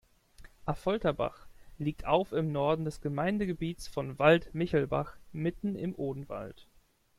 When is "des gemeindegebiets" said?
2.85-3.87